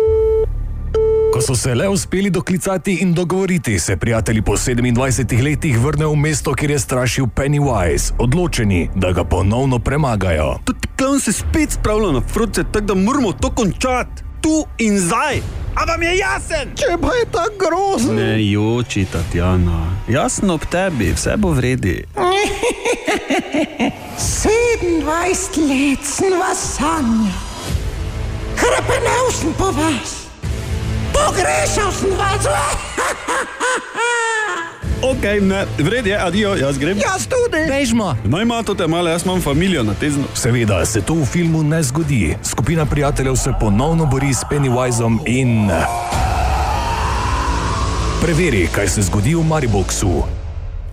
[1.36, 6.24] Ko so se le uspeli doklicati in dogovoriti, se prijatelji po 27 letih vrnejo v
[6.30, 10.62] mesto, kjer je strašil Pennywise, odločeni, da ga ponovno premagajo.
[10.96, 14.23] Klovn se spet spravlja na fronte, tako da moramo to končati.
[14.44, 15.40] Tu in zdaj.
[15.76, 16.74] A vam je jasen?
[16.78, 18.14] Če pa je tako grozno.
[18.14, 19.86] Ne joči, Tatjana.
[20.08, 22.04] Jasno ob tebi, vse bo vredi.
[24.44, 27.32] 27 let sem vas sanjal,
[28.56, 30.28] krepenel sem po vas,
[31.14, 32.48] pogrešal sem vas.
[35.04, 36.98] Ok, ne, vred je, adijo, jaz grem.
[36.98, 37.60] Jaz tudi.
[37.68, 38.16] Bežmo.
[38.24, 40.24] Naj ima to te male, jaz imam familijo na tezno.
[40.36, 42.38] Seveda se to v filmu ne zgodi.
[42.44, 45.68] Skupina prijateljev se ponovno bori s Pennywiseom in.
[48.22, 50.24] Preveri, kaj se zgodi v Mariboku.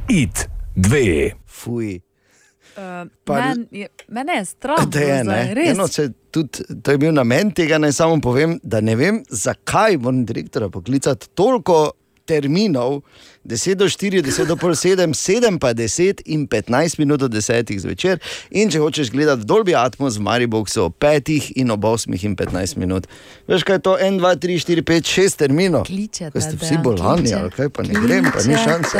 [0.08, 1.30] It, dve.
[1.46, 1.94] Fuj.
[1.94, 5.70] Uh, Pa- men, je, mene je strah, Da je, zdaj.
[5.70, 5.86] Eno,
[6.30, 10.68] tudi, to je bil namen tega, naj samo povem, da ne vem, zakaj moram direktora
[10.68, 11.90] poklicati toliko
[12.24, 13.00] terminov,
[13.44, 17.72] 10 do 4, 10 do pol 7, 7 pa 10 in 15 minut do 10
[17.81, 18.20] zvečer.
[18.53, 22.76] In če hočeš gledati Dolby Atmos v Mariboku ob 5 in ob 8 in 15
[22.76, 23.09] minut.
[23.48, 23.96] Veš kaj je to?
[23.96, 25.88] 1, 2, 3, 4, 5, 6 terminov.
[25.88, 27.37] Kličete, Ko ste vsi bolani, kliče.
[27.40, 28.98] ali kaj pa ne grem, pa ni šanse.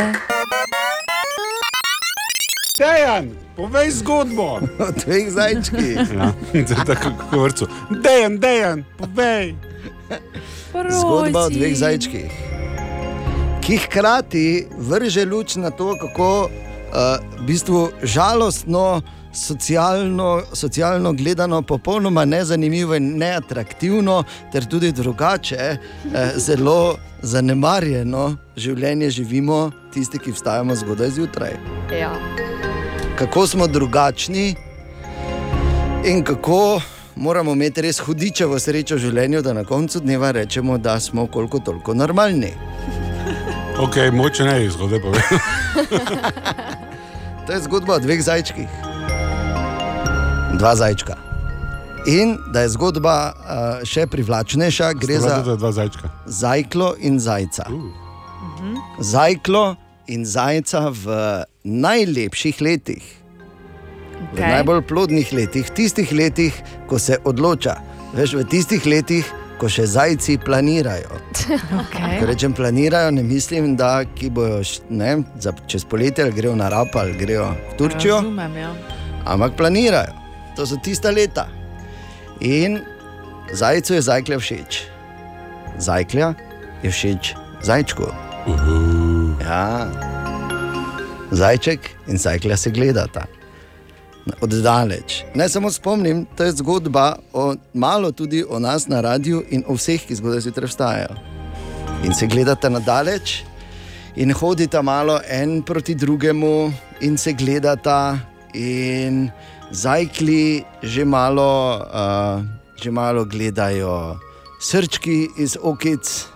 [2.81, 4.57] Dejan, povej zgodbo.
[4.81, 6.01] O dveh zajčkih.
[6.17, 6.33] Ja,
[6.89, 7.65] tako kot vrtu.
[8.01, 9.53] Dejan, Dejan, povej.
[10.73, 12.33] Zgodba o dveh zajčkih,
[13.61, 16.51] ki hkrati vrže luč na to, kako uh,
[17.41, 26.97] v bistvu žalostno, socialno, socialno gledano, popolnoma nezanimivo in neatraktivno, ter tudi drugače, uh, zelo
[27.23, 31.59] zanemarjeno življenje živimo tisti, ki vstajamo zgodaj zjutraj.
[32.01, 32.15] Ja.
[33.19, 34.55] Kako smo drugačni
[36.05, 36.81] in kako
[37.17, 41.61] moramo imeti res hudičevo srečo v življenju, da na koncu dneva rečemo, da smo koliko
[41.61, 42.55] toliko normalni.
[43.81, 45.23] Ok, moče ne izhode povej.
[47.47, 48.69] To je zgodba o dveh zajčkih.
[50.59, 51.17] Dva zajčka.
[52.07, 56.11] In da je zgodba uh, še privlačnejša, gre za je dva zajčka.
[56.27, 57.67] zajklo in zajca.
[59.01, 59.65] Zajklo
[60.07, 61.17] in zajca v
[61.65, 64.47] najlepših letih, v Okej.
[64.47, 66.55] najbolj plodnih letih, tistih letih,
[66.87, 67.81] ko se odloča.
[68.15, 69.25] Veš, v tistih letih,
[69.61, 71.21] ko še zajci planirajo.
[71.81, 72.21] Okay.
[72.21, 76.69] Ko rečem planirajo, ne mislim, da ki bojo ne, za, čez poletje ali grejo na
[76.73, 78.73] Rap ali grejo v Turčijo, Razumem, ja.
[79.29, 80.17] ampak planirajo.
[80.57, 81.47] To so tista leta.
[82.41, 82.81] In
[83.53, 84.81] zajcu je zajklja všeč.
[85.79, 86.33] Zajklja
[86.83, 88.09] je všeč zajčku.
[89.41, 89.89] Ja.
[91.31, 93.27] Zajček in zajklja se gledata.
[94.41, 95.25] Oddaleč.
[95.35, 99.75] Naj samo spomnim, to je zgodba o, malo tudi o nas na radiju in o
[99.75, 101.15] vseh, ki zgodaj zjutraj vstajajo.
[102.05, 103.43] In se gledata na daleč,
[104.17, 108.19] in hodita malo en proti drugemu, in se gledata,
[108.55, 109.31] in
[109.71, 112.43] zajkli že malo, uh,
[112.83, 114.19] že malo gledajo
[114.61, 116.27] srčki iz okic,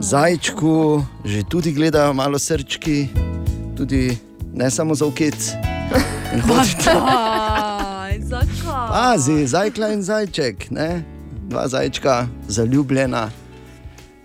[0.00, 3.08] zajčku že tudi gledajo malo srčki,
[3.76, 4.18] tudi
[4.54, 5.56] ne samo za okic.
[6.36, 6.42] In
[8.26, 8.88] zakaj?
[8.88, 11.02] Pazi, zajkla in zajček, ne?
[11.46, 13.30] dva zajčka, zaljubljena,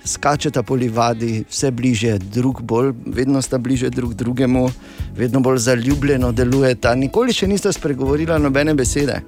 [0.05, 4.71] skačeta po livadi, vse bliže, drug bolj, vedno sta bliže drug drugemu,
[5.15, 6.95] vedno bolj zaljubljeno delujeta.
[6.95, 9.21] Nikoli še nista spregovorila nobene besede,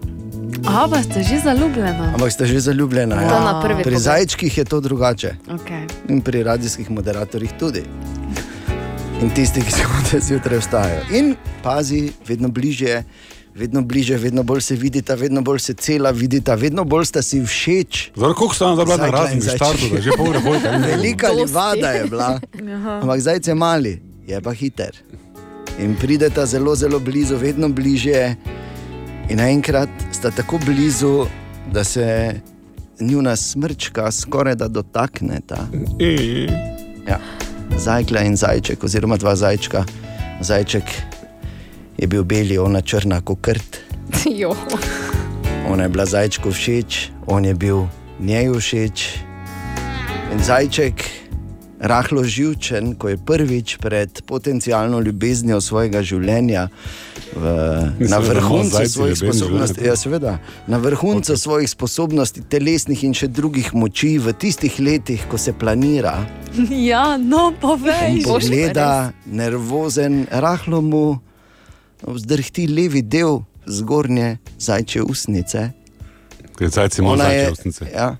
[0.63, 2.13] A, pa ste že zaljubljena.
[2.13, 3.15] ampak sta že zaljubljena.
[3.15, 5.85] Na prvi Pri zajčkih je to drugače Okay.
[6.09, 7.83] in pri radijskih moderatorjih tudi.
[9.23, 11.03] In tisti, ki se hodite zjutraj, vstajajo.
[11.15, 13.03] In pazi, vedno bliže,
[13.55, 17.39] vedno bliže, vedno bolj se vidita, vedno bolj se cela vidita, vedno bolj sta si
[17.39, 18.11] všeč.
[18.15, 19.55] Zdaj, koliko sta nam bila na Zajkla in raznih zajček.
[19.55, 20.71] štartu, da že pol ure hojte?
[20.87, 22.39] Velika livada je bila,
[22.75, 22.99] Aha.
[22.99, 23.93] ampak zdaj je mali,
[24.27, 24.91] je pa hiter.
[25.79, 28.35] In prideta zelo, zelo blizu, vedno bliže.
[29.29, 31.25] In naenkrat sta tako blizu,
[31.71, 32.35] da se
[32.99, 35.67] njuna smrčka skoraj da dotakneta.
[37.07, 37.19] Ja.
[37.77, 39.83] Zajkla in zajček, oziroma dva zajčka.
[40.41, 40.83] Zajček
[41.97, 43.79] je bil beli, ona črna kot krt.
[44.41, 44.55] Jo.
[45.67, 47.87] Ona je bila zajčku všeč, on je bil
[48.19, 48.97] njej všeč.
[50.33, 51.22] In zajček,
[51.83, 56.69] rahlo živčen, ko je prvič pred potencijalno ljubeznijo svojega življenja,
[57.35, 57.43] v,
[57.99, 61.41] na vrhuncu svojih sposobnosti, ja, seveda, na vrhuncu okay.
[61.41, 66.17] svojih sposobnosti, telesnih in še drugih moči, v tistih letih, ko se planira.
[66.69, 68.21] Ja, no, povej.
[68.21, 71.05] In pogleda, nervozen, rahlo mu
[72.05, 75.71] vzdrhti levi del zgornje zajče usnice.
[76.53, 77.87] Ker zajci imajo Ona je- zajče ustnice.
[77.89, 78.15] Ja,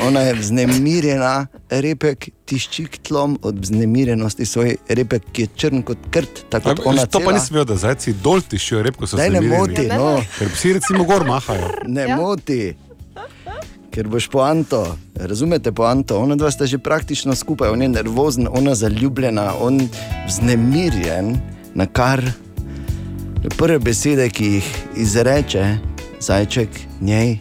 [0.00, 5.98] ona je vznemirjena, repek tišči k tlom od vznemirjenosti, svoj repek, ki je črn kot
[6.10, 6.44] krt.
[6.50, 9.30] Tako kot ona To pa nisem vedel, da zajci dol tišijo rep, ko so Daj,
[9.30, 10.16] ne moti, no.
[10.38, 11.72] Ker psi recimo gor mahajo.
[11.86, 12.16] Ne ja.
[12.16, 12.76] moti.
[13.90, 14.82] Ker boš poanto,
[15.16, 19.80] razumete poanto, ona dva sta že praktično skupaj, on je nervozen, ona zaljubljena, on
[20.26, 21.38] vznemirjen,
[21.74, 22.20] na kar
[23.56, 25.78] prve besede, ki jih izreče
[26.20, 26.68] zajček
[27.00, 27.38] njej,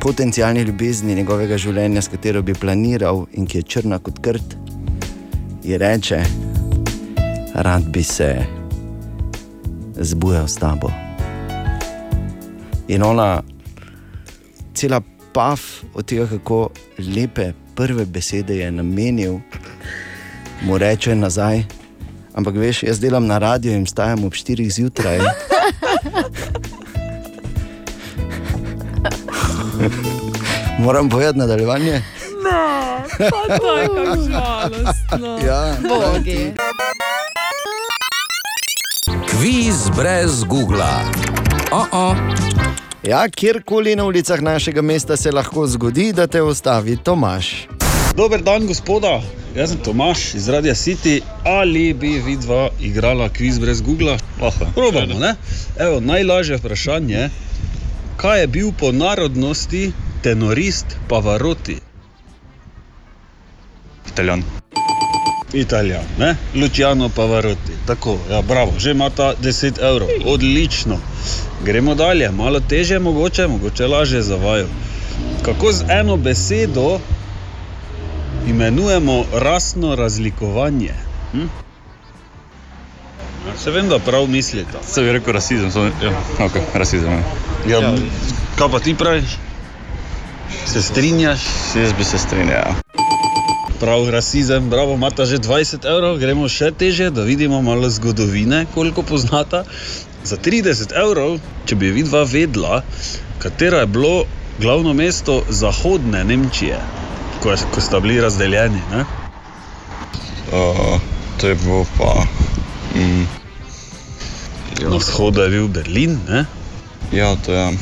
[0.00, 4.54] potencijalni ljubezni njegovega življenja, s katero bi planiral in ki je črna kot krt,
[5.64, 6.22] ji reče:
[7.54, 8.30] Rad bi se
[9.98, 10.90] zbujal s tabo.
[12.88, 13.42] In ona,
[14.74, 15.00] cela
[15.34, 15.60] pav
[15.94, 16.68] od tega, kako
[17.16, 19.40] lepe prve besede je namenil,
[20.62, 21.64] mu reče nazaj:
[22.38, 25.18] Ampak veš, jaz delam na radiju in vstajam ob 4 zjutraj.
[30.84, 31.92] Moram povedati nadaljevanje.
[31.92, 32.02] Ne,
[33.18, 35.38] pa to je kako žalostno.
[35.46, 35.76] Ja.
[35.88, 36.52] Bogi.
[39.30, 40.84] Kviz brez Google.
[41.72, 42.16] Oh -oh.
[43.02, 47.68] Ja, kjerkoli na ulicah našega mesta se lahko zgodi, da te ustavi Tomaš.
[48.16, 49.20] Dober dan, gospoda.
[49.56, 51.20] Jaz sem Tomaš iz Radia City.
[51.44, 54.18] Ali bi vidva igrala kviz brez Google?
[54.74, 55.34] Probamo, ne?
[55.78, 57.28] Evo, najlažje vprašanje.
[58.18, 59.92] Kaj je bil po narodnosti
[60.22, 61.76] tenorist Pavarotti?
[64.08, 64.42] Italijan.
[65.52, 66.36] Italijan, ne?
[66.54, 67.72] Luciano Pavarotti.
[67.86, 70.08] Tako, ja, bravo, že ima ta 10 evrov.
[70.26, 70.98] Odlično.
[71.64, 74.66] Gremo dalje, malo teže, mogoče, mogoče lažje za vaju.
[75.42, 76.98] Kako z eno besedo
[78.48, 80.94] imenujemo rasno razlikovanje?
[81.32, 81.46] Hm?
[83.56, 84.78] Se vem, da prav mislite.
[84.84, 87.22] Se bi rekel rasizem, samo ja, okay, rasizem.
[87.66, 87.94] Ja, ja.
[88.56, 89.36] Kaj pa ti praviš?
[90.66, 91.40] Se strinjaš?
[91.74, 92.50] Jaz bi se strinjal.
[92.50, 92.74] ja.
[93.80, 99.02] Prav, rasizem, bravo, imata že 20 evrov, gremo še teže, da vidimo malo zgodovine, koliko
[99.02, 99.64] poznata.
[100.24, 102.82] Za 30 evrov, če bi vidva vedla,
[103.38, 104.24] katero je bilo
[104.58, 106.80] glavno mesto zahodne Nemčije,
[107.38, 108.82] ko, je- ko sta bili razdeljeni.
[108.90, 109.04] Ne?
[110.48, 111.00] Uh,
[111.36, 112.26] to je bilo pa.
[112.94, 113.26] Mm,
[114.82, 116.44] Na vzhodu je bil Berlin, ne?
[117.12, 117.72] Ja, to je.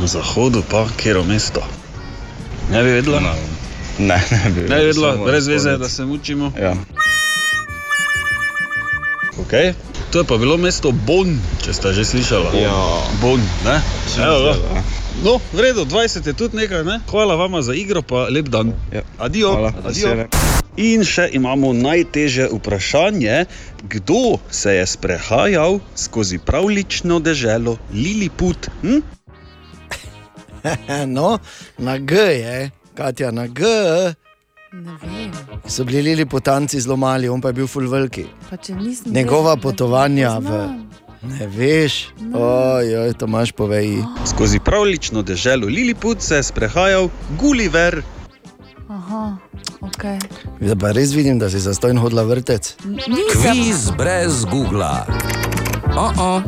[0.00, 1.62] Na zahodu pa, kjer je mesto.
[2.70, 3.20] Ne bi vedela?
[3.20, 3.34] Ne,
[3.98, 6.52] ne, ne bi Ne bi vedela, brez veze, da se mučimo.
[6.60, 6.74] Ja.
[9.46, 9.74] Okay.
[10.12, 12.60] To je pa bilo mesto Bonn, če ste že slišali.
[12.60, 12.74] Ja.
[13.20, 13.80] Bonn, ne?
[14.18, 14.82] Evo ja.
[15.24, 17.00] No, v redu, 20 je tudi nekaj, ne?
[17.08, 18.74] Hvala vam za igro, pa lep dan.
[18.92, 19.06] Ja.
[19.18, 19.54] Adijo.
[19.56, 20.51] Hvala, adijo.
[20.76, 23.44] In še imamo najtežje vprašanje,
[23.88, 28.70] kdo se je sprehajal skozi pravlično deželo Liliput?
[28.80, 29.02] Hm?
[31.16, 31.38] no,
[31.78, 33.64] na G je, Katja, na G.
[34.72, 35.32] Ne vem.
[35.68, 38.24] So bili Liliputanci zelo mali, on pa je bil full veliki.
[39.06, 40.68] Njegova potovanja ne v.
[41.22, 44.00] Ne veš, ojoj, to imaš povej.
[44.26, 47.08] Skozi pravlično deželo Liliput se je sprehajal
[47.38, 48.02] Gulliver.
[49.02, 49.36] Aha,
[49.82, 50.04] ok.
[50.62, 52.76] Da pa res vidim, da si zastojn hodila vrtec.
[53.32, 55.02] Kviz brez Google.
[55.98, 56.42] Oh -oh.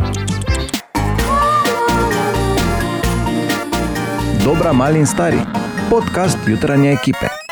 [4.45, 5.41] Dobra, mali in stari.
[5.91, 7.44] Podcast jutranje ekipe.